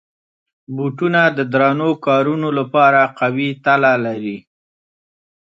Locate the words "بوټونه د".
0.75-1.39